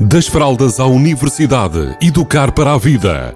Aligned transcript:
Das 0.00 0.26
fraldas 0.26 0.80
à 0.80 0.86
universidade, 0.86 1.96
educar 2.02 2.50
para 2.50 2.72
a 2.72 2.76
vida. 2.76 3.32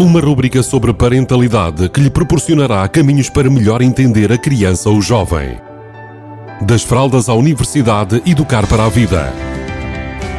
Uma 0.00 0.18
rúbrica 0.18 0.62
sobre 0.62 0.94
parentalidade 0.94 1.86
que 1.90 2.00
lhe 2.00 2.08
proporcionará 2.08 2.88
caminhos 2.88 3.28
para 3.28 3.50
melhor 3.50 3.82
entender 3.82 4.32
a 4.32 4.38
criança 4.38 4.88
ou 4.88 5.02
jovem. 5.02 5.60
Das 6.62 6.82
fraldas 6.82 7.28
à 7.28 7.34
universidade, 7.34 8.22
educar 8.24 8.66
para 8.66 8.86
a 8.86 8.88
vida. 8.88 9.30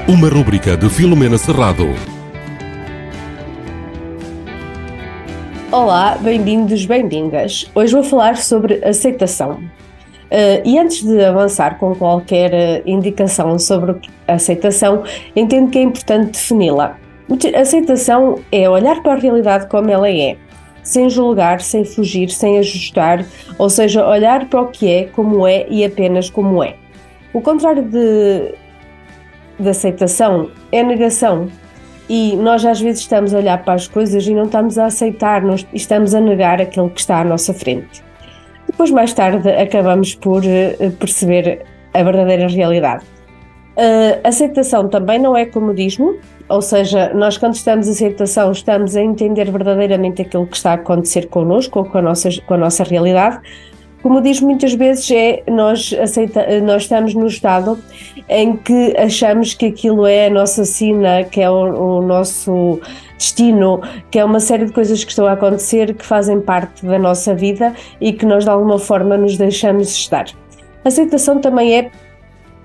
Uma 0.08 0.28
rúbrica 0.28 0.76
de 0.76 0.90
Filomena 0.90 1.38
Serrado. 1.38 1.88
Olá, 5.72 6.18
bem-vindos, 6.18 6.84
bem-vindas. 6.88 7.70
Hoje 7.76 7.94
vou 7.94 8.04
falar 8.04 8.38
sobre 8.38 8.84
aceitação. 8.84 9.60
Uh, 10.26 10.62
e 10.66 10.80
antes 10.80 11.04
de 11.04 11.24
avançar 11.24 11.78
com 11.78 11.94
qualquer 11.96 12.52
uh, 12.52 12.90
indicação 12.90 13.60
sobre 13.60 13.96
aceitação, 14.28 15.04
entendo 15.36 15.70
que 15.70 15.78
é 15.78 15.84
importante 15.84 16.32
defini-la. 16.32 16.98
Aceitação 17.56 18.40
é 18.52 18.70
olhar 18.70 19.02
para 19.02 19.14
a 19.14 19.16
realidade 19.18 19.68
como 19.68 19.90
ela 19.90 20.10
é, 20.10 20.36
sem 20.84 21.10
julgar, 21.10 21.62
sem 21.62 21.84
fugir, 21.86 22.30
sem 22.30 22.60
ajustar, 22.60 23.26
ou 23.58 23.70
seja, 23.70 24.08
olhar 24.08 24.46
para 24.48 24.62
o 24.62 24.68
que 24.68 24.90
é, 24.90 25.04
como 25.06 25.48
é 25.48 25.66
e 25.70 25.84
apenas 25.84 26.30
como 26.30 26.64
é. 26.64 26.76
O 27.34 27.42
contrário 27.42 27.84
de, 27.84 28.54
de 29.60 29.70
aceitação 29.70 30.50
é 30.72 30.84
negação. 30.84 31.50
E 32.08 32.36
nós 32.36 32.64
às 32.64 32.80
vezes 32.80 33.02
estamos 33.02 33.34
a 33.34 33.38
olhar 33.38 33.64
para 33.64 33.74
as 33.74 33.88
coisas 33.88 34.28
e 34.28 34.34
não 34.34 34.46
estamos 34.46 34.78
a 34.78 34.86
aceitar, 34.86 35.42
nós 35.42 35.66
estamos 35.74 36.14
a 36.14 36.22
negar 36.22 36.62
aquilo 36.62 36.90
que 36.90 37.00
está 37.00 37.20
à 37.22 37.24
nossa 37.24 37.52
frente. 37.52 38.04
Depois, 38.76 38.92
mais 38.92 39.14
tarde, 39.14 39.50
acabamos 39.50 40.16
por 40.16 40.44
uh, 40.44 40.92
perceber 41.00 41.62
a 41.94 42.04
verdadeira 42.04 42.46
realidade. 42.50 43.06
Uh, 43.78 44.20
aceitação 44.22 44.90
também 44.90 45.18
não 45.18 45.36
é 45.36 45.46
comodismo, 45.46 46.18
ou 46.50 46.62
seja, 46.62 47.14
nós 47.14 47.38
quando 47.38 47.54
estamos 47.54 47.88
em 47.88 47.92
aceitação 47.92 48.52
estamos 48.52 48.98
a 48.98 49.02
entender 49.02 49.50
verdadeiramente 49.50 50.22
aquilo 50.22 50.46
que 50.46 50.58
está 50.58 50.72
a 50.72 50.74
acontecer 50.74 51.28
connosco 51.30 51.80
ou 51.80 51.86
com 51.86 52.00
a 52.00 52.02
nossa, 52.02 52.30
com 52.46 52.54
a 52.54 52.58
nossa 52.58 52.84
realidade. 52.84 53.40
Como 54.04 54.22
diz 54.22 54.42
muitas 54.42 54.74
vezes, 54.74 55.10
é 55.10 55.42
nós, 55.50 55.94
aceita, 55.94 56.46
nós 56.60 56.82
estamos 56.84 57.14
no 57.14 57.28
estado 57.28 57.80
em 58.28 58.58
que 58.58 58.94
achamos 58.98 59.54
que 59.54 59.68
aquilo 59.68 60.06
é 60.06 60.28
a 60.28 60.30
nossa 60.30 60.66
sina, 60.66 61.24
que 61.24 61.40
é 61.40 61.50
o, 61.50 62.00
o 62.00 62.02
nosso 62.02 62.82
destino, 63.26 63.82
que 64.12 64.20
é 64.20 64.26
uma 64.26 64.40
série 64.40 64.66
de 64.66 64.74
coisas 64.74 65.04
que 65.04 65.10
estão 65.10 65.26
a 65.26 65.32
acontecer 65.32 65.94
que 65.96 66.06
fazem 66.06 66.40
parte 66.40 66.86
da 66.86 67.00
nossa 67.00 67.34
vida 67.34 67.74
e 68.00 68.14
que 68.14 68.26
nós 68.26 68.44
de 68.44 68.50
alguma 68.50 68.78
forma 68.78 69.18
nos 69.18 69.38
deixamos 69.38 69.90
estar. 69.90 70.26
A 70.84 70.88
aceitação 70.88 71.40
também 71.40 71.78
é 71.78 71.92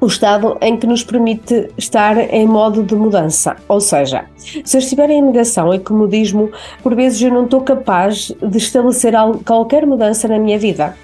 o 0.01 0.07
estado 0.07 0.57
em 0.61 0.77
que 0.77 0.87
nos 0.87 1.03
permite 1.05 1.69
estar 1.77 2.17
em 2.19 2.47
modo 2.47 2.83
de 2.83 2.95
mudança. 2.95 3.57
Ou 3.69 3.81
seja, 3.81 4.25
se 4.37 4.77
eu 4.77 4.79
estiver 4.79 5.11
em 5.11 5.23
negação 5.23 5.73
e 5.75 5.79
comodismo, 5.79 6.51
por 6.83 6.95
vezes 6.95 7.21
eu 7.21 7.31
não 7.31 7.45
estou 7.45 7.61
capaz 7.61 8.33
de 8.43 8.59
estabelecer 8.59 9.15
qualquer 9.45 9.87
mudança 9.87 10.29
na 10.29 10.39
minha 10.39 10.59
vida 10.59 10.95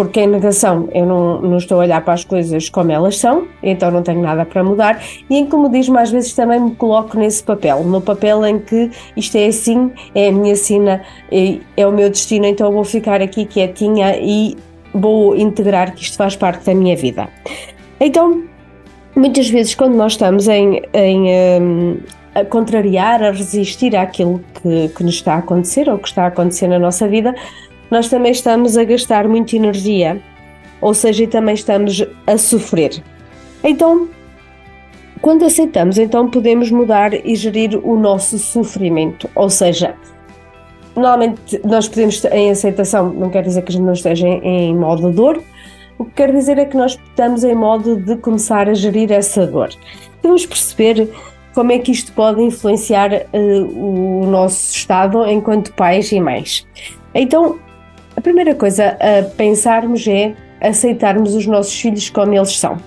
porque 0.00 0.20
em 0.20 0.26
negação 0.26 0.88
eu 0.94 1.04
não, 1.04 1.42
não 1.42 1.58
estou 1.58 1.76
a 1.76 1.80
olhar 1.80 2.02
para 2.02 2.14
as 2.14 2.24
coisas 2.24 2.70
como 2.70 2.90
elas 2.90 3.18
são, 3.18 3.46
então 3.62 3.90
não 3.90 4.02
tenho 4.02 4.22
nada 4.22 4.46
para 4.46 4.64
mudar, 4.64 5.04
e 5.28 5.36
em 5.36 5.44
comodismo 5.44 5.98
às 5.98 6.10
vezes 6.10 6.32
também 6.32 6.58
me 6.58 6.74
coloco 6.74 7.18
nesse 7.18 7.42
papel, 7.42 7.84
no 7.84 8.00
papel 8.00 8.46
em 8.46 8.58
que 8.58 8.90
isto 9.14 9.36
é 9.36 9.44
assim, 9.44 9.92
é 10.14 10.28
a 10.28 10.32
minha 10.32 10.56
sina, 10.56 11.02
é 11.76 11.86
o 11.86 11.92
meu 11.92 12.08
destino, 12.08 12.46
então 12.46 12.72
vou 12.72 12.82
ficar 12.82 13.20
aqui 13.20 13.44
quietinha 13.44 14.16
e 14.16 14.56
vou 14.94 15.36
integrar 15.36 15.94
que 15.94 16.02
isto 16.02 16.16
faz 16.16 16.34
parte 16.34 16.64
da 16.64 16.74
minha 16.74 16.96
vida. 16.96 17.28
Então, 18.00 18.44
muitas 19.14 19.50
vezes 19.50 19.74
quando 19.74 19.96
nós 19.96 20.12
estamos 20.12 20.48
em, 20.48 20.80
em 20.94 21.60
um, 21.60 21.98
a 22.34 22.42
contrariar, 22.42 23.22
a 23.22 23.32
resistir 23.32 23.94
àquilo 23.94 24.40
que, 24.62 24.88
que 24.88 25.04
nos 25.04 25.16
está 25.16 25.34
a 25.34 25.38
acontecer 25.40 25.90
ou 25.90 25.98
que 25.98 26.08
está 26.08 26.24
a 26.24 26.28
acontecer 26.28 26.68
na 26.68 26.78
nossa 26.78 27.06
vida, 27.06 27.34
nós 27.90 28.08
também 28.08 28.32
estamos 28.32 28.76
a 28.76 28.84
gastar 28.84 29.26
muita 29.28 29.56
energia, 29.56 30.20
ou 30.80 30.94
seja, 30.94 31.26
também 31.26 31.54
estamos 31.54 32.04
a 32.26 32.38
sofrer. 32.38 33.02
Então, 33.62 34.08
quando 35.20 35.44
aceitamos, 35.44 35.98
então 35.98 36.30
podemos 36.30 36.70
mudar 36.70 37.12
e 37.12 37.34
gerir 37.34 37.78
o 37.82 37.96
nosso 37.98 38.38
sofrimento, 38.38 39.28
ou 39.34 39.50
seja, 39.50 39.94
normalmente 40.96 41.60
nós 41.64 41.88
podemos 41.88 42.24
em 42.24 42.50
aceitação, 42.50 43.12
não 43.12 43.28
quer 43.28 43.42
dizer 43.42 43.62
que 43.62 43.70
a 43.70 43.72
gente 43.72 43.84
não 43.84 43.92
esteja 43.92 44.26
em, 44.26 44.70
em 44.70 44.76
modo 44.76 45.10
dor, 45.10 45.42
o 45.98 46.04
que 46.06 46.12
quer 46.12 46.32
dizer 46.32 46.56
é 46.56 46.64
que 46.64 46.76
nós 46.76 46.92
estamos 46.92 47.44
em 47.44 47.54
modo 47.54 47.96
de 47.96 48.16
começar 48.16 48.70
a 48.70 48.72
gerir 48.72 49.12
essa 49.12 49.46
dor. 49.46 49.68
Vamos 50.22 50.46
perceber 50.46 51.10
como 51.54 51.72
é 51.72 51.78
que 51.78 51.92
isto 51.92 52.12
pode 52.12 52.40
influenciar 52.42 53.12
uh, 53.12 54.22
o 54.22 54.26
nosso 54.26 54.74
estado 54.74 55.26
enquanto 55.26 55.74
pais 55.74 56.10
e 56.10 56.18
mães. 56.18 56.66
Então, 57.14 57.58
a 58.16 58.20
primeira 58.20 58.54
coisa 58.54 58.96
a 59.00 59.22
pensarmos 59.36 60.06
é 60.06 60.34
aceitarmos 60.60 61.34
os 61.34 61.46
nossos 61.46 61.78
filhos 61.80 62.10
como 62.10 62.34
eles 62.34 62.58
são. 62.58 62.78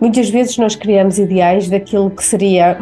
Muitas 0.00 0.30
vezes 0.30 0.56
nós 0.56 0.76
criamos 0.76 1.18
ideais 1.18 1.68
daquilo 1.68 2.10
que 2.10 2.24
seria 2.24 2.78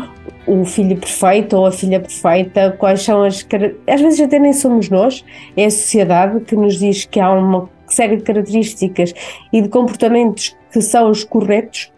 o 0.47 0.65
filho 0.65 0.97
perfeito 0.97 1.57
ou 1.57 1.67
a 1.67 1.73
filha 1.73 2.01
perfeita, 2.01 2.75
quais 2.79 3.03
são 3.03 3.23
as. 3.23 3.47
Às 3.87 4.01
vezes 4.01 4.21
até 4.21 4.39
nem 4.39 4.53
somos 4.53 4.89
nós, 4.91 5.25
é 5.57 5.65
a 5.65 5.71
sociedade 5.71 6.41
que 6.41 6.55
nos 6.55 6.79
diz 6.79 7.05
que 7.05 7.19
há 7.19 7.33
uma 7.33 7.69
série 7.87 8.17
de 8.17 8.23
características 8.23 9.15
e 9.53 9.63
de 9.63 9.69
comportamentos 9.69 10.57
que 10.71 10.81
são 10.81 11.11
os 11.11 11.25
corretos 11.25 11.93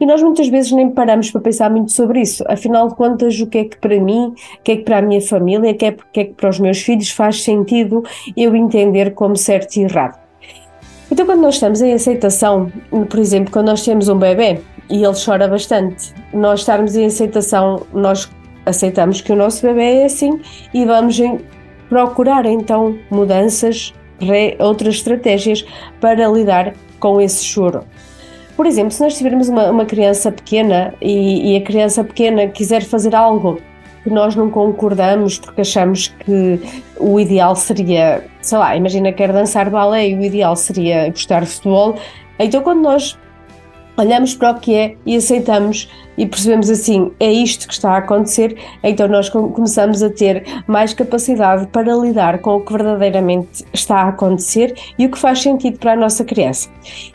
e 0.00 0.06
nós 0.06 0.22
muitas 0.22 0.48
vezes 0.48 0.72
nem 0.72 0.90
paramos 0.90 1.30
para 1.30 1.40
pensar 1.40 1.70
muito 1.70 1.92
sobre 1.92 2.20
isso. 2.20 2.44
Afinal 2.48 2.88
de 2.88 2.94
contas, 2.94 3.38
o 3.40 3.46
que 3.46 3.58
é 3.58 3.64
que 3.64 3.76
para 3.76 4.00
mim, 4.00 4.34
o 4.58 4.62
que 4.62 4.72
é 4.72 4.76
que 4.76 4.82
para 4.82 4.98
a 4.98 5.02
minha 5.02 5.20
família, 5.20 5.70
o 5.70 5.74
que 5.74 5.86
é, 5.86 5.96
que 6.12 6.20
é 6.20 6.24
que 6.24 6.34
para 6.34 6.50
os 6.50 6.58
meus 6.58 6.80
filhos 6.80 7.10
faz 7.10 7.42
sentido 7.42 8.02
eu 8.36 8.54
entender 8.56 9.14
como 9.14 9.36
certo 9.36 9.76
e 9.76 9.82
errado. 9.82 10.18
Então, 11.10 11.26
quando 11.26 11.42
nós 11.42 11.54
estamos 11.54 11.82
em 11.82 11.92
aceitação, 11.92 12.72
por 13.08 13.18
exemplo, 13.18 13.52
quando 13.52 13.66
nós 13.66 13.84
temos 13.84 14.08
um 14.08 14.18
bebê 14.18 14.60
e 14.88 15.04
ele 15.04 15.14
chora 15.14 15.46
bastante, 15.46 16.14
nós 16.32 16.60
estarmos 16.60 16.96
em 16.96 17.04
aceitação, 17.04 17.82
nós 17.92 18.30
aceitamos 18.64 19.20
que 19.20 19.32
o 19.32 19.36
nosso 19.36 19.66
bebê 19.66 20.00
é 20.00 20.04
assim 20.06 20.40
e 20.72 20.84
vamos 20.84 21.20
procurar 21.88 22.46
então 22.46 22.98
mudanças, 23.10 23.92
outras 24.58 24.94
estratégias 24.94 25.64
para 26.00 26.26
lidar 26.28 26.72
com 26.98 27.20
esse 27.20 27.44
choro. 27.44 27.84
Por 28.56 28.66
exemplo, 28.66 28.90
se 28.90 29.02
nós 29.02 29.16
tivermos 29.16 29.48
uma, 29.48 29.70
uma 29.70 29.84
criança 29.84 30.30
pequena 30.30 30.94
e, 31.00 31.52
e, 31.52 31.56
a 31.56 31.62
criança 31.62 32.04
pequena 32.04 32.46
quiser 32.48 32.82
fazer 32.82 33.14
algo 33.14 33.60
que 34.02 34.10
nós 34.10 34.36
não 34.36 34.50
concordamos 34.50 35.38
porque 35.38 35.60
achamos 35.60 36.08
que 36.08 36.60
o 36.98 37.18
ideal 37.18 37.54
seria, 37.56 38.24
sei 38.40 38.58
lá, 38.58 38.76
imagina 38.76 39.12
quer 39.12 39.32
dançar 39.32 39.70
balé 39.70 40.08
e 40.08 40.14
o 40.14 40.22
ideal 40.22 40.56
seria 40.56 41.08
gostar 41.08 41.40
de 41.40 41.46
futebol, 41.46 41.96
então 42.38 42.62
quando 42.62 42.82
nós 42.82 43.16
olhamos 43.96 44.34
para 44.34 44.52
o 44.52 44.60
que 44.60 44.74
é 44.74 44.96
e 45.04 45.16
aceitamos 45.16 45.90
e 46.16 46.26
percebemos 46.26 46.68
assim, 46.68 47.10
é 47.18 47.30
isto 47.30 47.66
que 47.66 47.72
está 47.72 47.92
a 47.92 47.98
acontecer, 47.98 48.56
então 48.82 49.08
nós 49.08 49.28
começamos 49.30 50.02
a 50.02 50.10
ter 50.10 50.44
mais 50.66 50.92
capacidade 50.92 51.66
para 51.68 51.94
lidar 51.94 52.38
com 52.38 52.56
o 52.56 52.60
que 52.60 52.72
verdadeiramente 52.72 53.64
está 53.72 54.02
a 54.02 54.08
acontecer 54.08 54.74
e 54.98 55.06
o 55.06 55.10
que 55.10 55.18
faz 55.18 55.40
sentido 55.40 55.78
para 55.78 55.92
a 55.92 55.96
nossa 55.96 56.24
criança. 56.24 56.68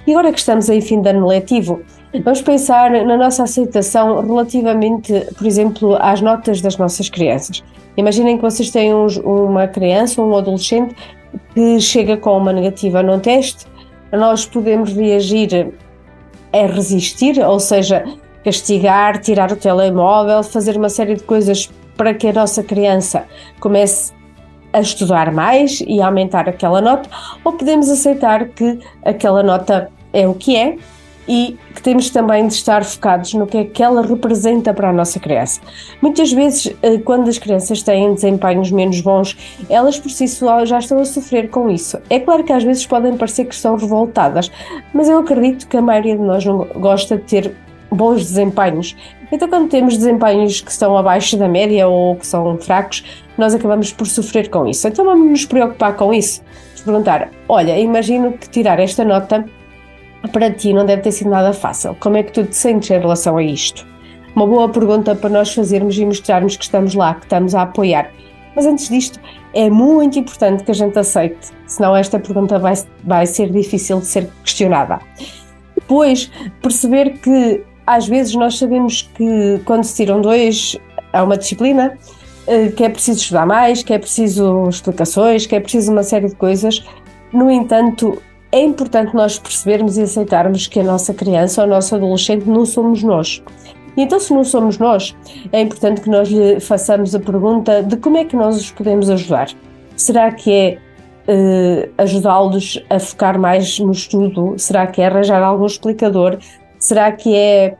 E 0.05 0.11
agora 0.11 0.31
que 0.31 0.39
estamos 0.39 0.69
em 0.69 0.81
fim 0.81 1.01
de 1.01 1.09
ano 1.09 1.27
letivo, 1.27 1.81
vamos 2.23 2.41
pensar 2.41 2.89
na 2.91 3.17
nossa 3.17 3.43
aceitação 3.43 4.25
relativamente, 4.25 5.13
por 5.37 5.45
exemplo, 5.45 5.97
às 5.99 6.21
notas 6.21 6.61
das 6.61 6.77
nossas 6.77 7.09
crianças. 7.09 7.63
Imaginem 7.95 8.37
que 8.37 8.43
vocês 8.43 8.69
têm 8.69 8.91
uma 8.93 9.67
criança 9.67 10.21
ou 10.21 10.29
um 10.29 10.37
adolescente 10.37 10.95
que 11.53 11.79
chega 11.79 12.17
com 12.17 12.37
uma 12.37 12.53
negativa 12.53 13.03
num 13.03 13.19
teste, 13.19 13.65
nós 14.11 14.45
podemos 14.45 14.93
reagir 14.93 15.73
é 16.57 16.65
resistir, 16.65 17.39
ou 17.39 17.59
seja, 17.59 18.03
castigar, 18.43 19.19
tirar 19.19 19.51
o 19.51 19.55
telemóvel, 19.55 20.43
fazer 20.43 20.75
uma 20.77 20.89
série 20.89 21.15
de 21.15 21.23
coisas 21.23 21.69
para 21.95 22.13
que 22.13 22.27
a 22.27 22.33
nossa 22.33 22.63
criança 22.63 23.25
comece 23.59 24.13
a 24.71 24.79
estudar 24.79 25.31
mais 25.31 25.81
e 25.81 26.01
a 26.01 26.07
aumentar 26.07 26.47
aquela 26.47 26.81
nota, 26.81 27.09
ou 27.43 27.53
podemos 27.53 27.89
aceitar 27.89 28.49
que 28.49 28.79
aquela 29.03 29.41
nota 29.41 29.89
é 30.13 30.27
o 30.27 30.33
que 30.33 30.55
é 30.55 30.77
e 31.27 31.57
que 31.75 31.81
temos 31.81 32.09
também 32.09 32.47
de 32.47 32.53
estar 32.53 32.83
focados 32.83 33.33
no 33.33 33.45
que 33.45 33.57
é 33.57 33.63
que 33.65 33.83
ela 33.83 34.01
representa 34.01 34.73
para 34.73 34.89
a 34.89 34.93
nossa 34.93 35.19
criança. 35.19 35.59
Muitas 36.01 36.31
vezes, 36.31 36.73
eh, 36.81 36.97
quando 36.99 37.29
as 37.29 37.37
crianças 37.37 37.83
têm 37.83 38.13
desempenhos 38.13 38.71
menos 38.71 39.01
bons, 39.01 39.37
elas 39.69 39.99
por 39.99 40.09
si 40.09 40.27
só 40.27 40.65
já 40.65 40.79
estão 40.79 40.99
a 40.99 41.05
sofrer 41.05 41.49
com 41.49 41.69
isso. 41.69 41.99
É 42.09 42.19
claro 42.19 42.43
que 42.43 42.53
às 42.53 42.63
vezes 42.63 42.85
podem 42.85 43.17
parecer 43.17 43.45
que 43.45 43.53
estão 43.53 43.75
revoltadas, 43.75 44.51
mas 44.93 45.09
eu 45.09 45.19
acredito 45.19 45.67
que 45.67 45.77
a 45.77 45.81
maioria 45.81 46.15
de 46.15 46.23
nós 46.23 46.45
não 46.45 46.65
gosta 46.75 47.17
de 47.17 47.23
ter 47.23 47.55
bons 47.91 48.19
desempenhos. 48.21 48.95
Então, 49.31 49.47
quando 49.49 49.69
temos 49.69 49.97
desempenhos 49.97 50.61
que 50.61 50.71
estão 50.71 50.97
abaixo 50.97 51.35
da 51.37 51.49
média 51.49 51.87
ou 51.87 52.15
que 52.15 52.25
são 52.25 52.57
fracos, 52.57 53.03
nós 53.37 53.53
acabamos 53.53 53.91
por 53.91 54.07
sofrer 54.07 54.49
com 54.49 54.65
isso. 54.65 54.87
Então, 54.87 55.03
vamos 55.03 55.29
nos 55.29 55.45
preocupar 55.45 55.95
com 55.95 56.13
isso. 56.13 56.41
Nos 56.71 56.81
perguntar: 56.81 57.29
olha, 57.47 57.77
imagino 57.77 58.33
que 58.33 58.49
tirar 58.49 58.79
esta 58.79 59.03
nota 59.03 59.45
para 60.31 60.51
ti 60.51 60.73
não 60.73 60.85
deve 60.85 61.01
ter 61.01 61.11
sido 61.11 61.29
nada 61.29 61.53
fácil. 61.53 61.95
Como 61.99 62.17
é 62.17 62.23
que 62.23 62.31
tu 62.31 62.43
te 62.43 62.55
sentes 62.55 62.89
em 62.89 62.99
relação 62.99 63.37
a 63.37 63.43
isto? 63.43 63.85
uma 64.37 64.45
boa 64.45 64.69
pergunta 64.69 65.15
para 65.15 65.31
nós 65.31 65.51
fazermos 65.51 65.97
e 65.97 66.05
mostrarmos 66.05 66.55
que 66.55 66.63
estamos 66.63 66.93
lá, 66.93 67.15
que 67.15 67.23
estamos 67.23 67.55
a 67.55 67.63
apoiar. 67.63 68.11
Mas 68.55 68.67
antes 68.67 68.87
disto, 68.87 69.19
é 69.51 69.67
muito 69.67 70.19
importante 70.19 70.63
que 70.63 70.69
a 70.69 70.75
gente 70.75 70.97
aceite, 70.99 71.47
senão 71.65 71.95
esta 71.95 72.19
pergunta 72.19 72.59
vai, 72.59 72.75
vai 73.03 73.25
ser 73.25 73.51
difícil 73.51 73.99
de 73.99 74.05
ser 74.05 74.29
questionada. 74.43 74.99
Depois, 75.73 76.29
perceber 76.61 77.13
que 77.17 77.63
às 77.87 78.07
vezes 78.07 78.35
nós 78.35 78.59
sabemos 78.59 79.09
que 79.15 79.59
quando 79.65 79.83
se 79.83 79.95
tiram 79.95 80.21
dois 80.21 80.77
a 81.11 81.23
uma 81.23 81.35
disciplina, 81.35 81.97
eh, 82.45 82.67
que 82.67 82.83
é 82.83 82.89
preciso 82.89 83.19
estudar 83.19 83.47
mais, 83.47 83.81
que 83.81 83.91
é 83.91 83.97
preciso 83.97 84.69
explicações, 84.69 85.47
que 85.47 85.55
é 85.55 85.59
preciso 85.59 85.91
uma 85.91 86.03
série 86.03 86.27
de 86.27 86.35
coisas. 86.35 86.85
No 87.33 87.49
entanto, 87.49 88.21
é 88.51 88.61
importante 88.61 89.13
nós 89.15 89.37
percebermos 89.37 89.97
e 89.97 90.03
aceitarmos 90.03 90.67
que 90.67 90.79
a 90.79 90.83
nossa 90.83 91.13
criança 91.13 91.61
ou 91.61 91.67
o 91.67 91.69
nosso 91.69 91.95
adolescente 91.95 92.47
não 92.47 92.65
somos 92.65 93.03
nós. 93.03 93.43
E 93.95 94.01
então, 94.01 94.19
se 94.19 94.33
não 94.33 94.43
somos 94.43 94.77
nós, 94.77 95.15
é 95.51 95.61
importante 95.61 96.01
que 96.01 96.09
nós 96.09 96.29
lhe 96.29 96.59
façamos 96.59 97.15
a 97.15 97.19
pergunta 97.19 97.81
de 97.81 97.97
como 97.97 98.17
é 98.17 98.25
que 98.25 98.35
nós 98.35 98.55
os 98.55 98.71
podemos 98.71 99.09
ajudar. 99.09 99.49
Será 99.95 100.31
que 100.31 100.51
é 100.53 100.77
uh, 101.27 101.91
ajudá-los 101.97 102.83
a 102.89 102.99
focar 102.99 103.39
mais 103.39 103.79
no 103.79 103.91
estudo? 103.91 104.53
Será 104.57 104.85
que 104.85 105.01
é 105.01 105.07
arranjar 105.07 105.41
algum 105.41 105.65
explicador? 105.65 106.37
Será 106.79 107.11
que 107.11 107.35
é 107.35 107.75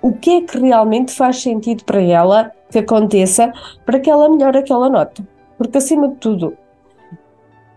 o 0.00 0.12
que 0.12 0.30
é 0.30 0.40
que 0.40 0.58
realmente 0.58 1.12
faz 1.12 1.42
sentido 1.42 1.84
para 1.84 2.00
ela 2.00 2.52
que 2.70 2.78
aconteça 2.78 3.52
para 3.84 4.00
que 4.00 4.08
ela 4.08 4.28
melhore 4.30 4.58
aquela 4.58 4.88
nota? 4.88 5.22
Porque, 5.58 5.78
acima 5.78 6.08
de 6.08 6.14
tudo, 6.16 6.56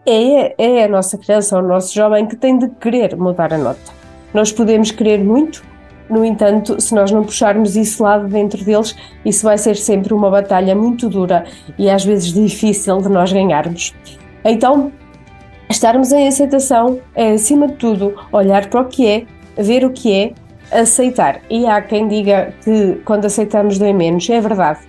é, 0.09 0.55
é 0.57 0.83
a 0.83 0.87
nossa 0.87 1.17
criança, 1.17 1.57
o 1.57 1.61
nosso 1.61 1.93
jovem 1.93 2.25
que 2.25 2.35
tem 2.35 2.57
de 2.57 2.69
querer 2.69 3.15
mudar 3.15 3.53
a 3.53 3.57
nota. 3.57 3.91
Nós 4.33 4.51
podemos 4.51 4.91
querer 4.91 5.23
muito, 5.23 5.63
no 6.09 6.25
entanto, 6.25 6.81
se 6.81 6.93
nós 6.95 7.11
não 7.11 7.23
puxarmos 7.23 7.75
isso 7.75 8.03
lá 8.03 8.17
de 8.17 8.27
dentro 8.27 8.63
deles, 8.63 8.95
isso 9.23 9.43
vai 9.43 9.57
ser 9.57 9.75
sempre 9.75 10.13
uma 10.13 10.29
batalha 10.29 10.75
muito 10.75 11.07
dura 11.07 11.45
e 11.77 11.89
às 11.89 12.03
vezes 12.03 12.33
difícil 12.33 12.97
de 12.97 13.09
nós 13.09 13.31
ganharmos. 13.31 13.93
Então, 14.43 14.91
estarmos 15.69 16.11
em 16.11 16.27
aceitação 16.27 16.99
é, 17.13 17.33
acima 17.33 17.67
de 17.67 17.75
tudo, 17.75 18.15
olhar 18.31 18.67
para 18.67 18.81
o 18.81 18.85
que 18.85 19.07
é, 19.07 19.25
ver 19.61 19.85
o 19.85 19.91
que 19.91 20.11
é, 20.11 20.33
aceitar. 20.71 21.41
E 21.49 21.65
há 21.65 21.81
quem 21.81 22.07
diga 22.07 22.53
que 22.63 22.99
quando 23.05 23.25
aceitamos 23.25 23.77
dói 23.77 23.93
menos, 23.93 24.29
é 24.29 24.41
verdade. 24.41 24.79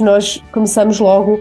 Nós 0.00 0.42
começamos 0.52 0.98
logo 0.98 1.40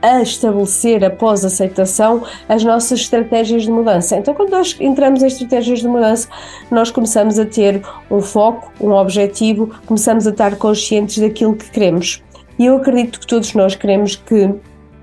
a 0.00 0.22
estabelecer, 0.22 1.04
após 1.04 1.44
aceitação, 1.44 2.22
as 2.48 2.62
nossas 2.64 3.00
estratégias 3.00 3.62
de 3.64 3.70
mudança. 3.70 4.16
Então, 4.16 4.34
quando 4.34 4.50
nós 4.50 4.76
entramos 4.78 5.22
em 5.22 5.26
estratégias 5.26 5.80
de 5.80 5.88
mudança, 5.88 6.28
nós 6.70 6.90
começamos 6.90 7.38
a 7.38 7.44
ter 7.44 7.82
um 8.10 8.20
foco, 8.20 8.72
um 8.80 8.92
objetivo, 8.92 9.70
começamos 9.86 10.26
a 10.26 10.30
estar 10.30 10.56
conscientes 10.56 11.18
daquilo 11.18 11.56
que 11.56 11.70
queremos. 11.70 12.22
E 12.58 12.66
eu 12.66 12.76
acredito 12.76 13.20
que 13.20 13.26
todos 13.26 13.54
nós 13.54 13.74
queremos 13.74 14.16
que 14.16 14.54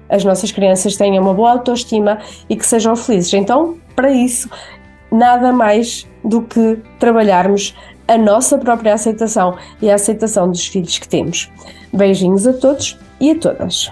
as 0.09 0.23
nossas 0.23 0.51
crianças 0.51 0.95
tenham 0.95 1.23
uma 1.23 1.33
boa 1.33 1.51
autoestima 1.51 2.19
e 2.49 2.55
que 2.55 2.65
sejam 2.65 2.95
felizes. 2.95 3.33
Então, 3.33 3.77
para 3.95 4.11
isso, 4.11 4.49
nada 5.11 5.51
mais 5.51 6.07
do 6.23 6.41
que 6.41 6.79
trabalharmos 6.99 7.75
a 8.07 8.17
nossa 8.17 8.57
própria 8.57 8.93
aceitação 8.93 9.57
e 9.81 9.89
a 9.89 9.95
aceitação 9.95 10.49
dos 10.49 10.67
filhos 10.67 10.97
que 10.99 11.07
temos. 11.07 11.49
Beijinhos 11.91 12.45
a 12.45 12.53
todos 12.53 12.99
e 13.19 13.31
a 13.31 13.39
todas. 13.39 13.91